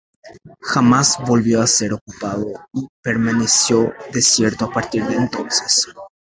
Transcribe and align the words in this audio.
Jamás 0.61 1.19
volvió 1.27 1.61
a 1.61 1.67
ser 1.67 1.93
ocupado 1.93 2.47
y 2.73 2.87
permaneció 3.03 3.93
desierto 4.11 4.65
a 4.65 4.71
partir 4.73 5.05
de 5.05 5.13
entonces. 5.13 5.93